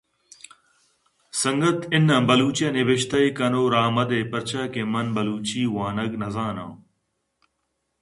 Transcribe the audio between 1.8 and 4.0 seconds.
اِناں، بلوچی ءَ نبشتہ ئِے کن ءُ راہ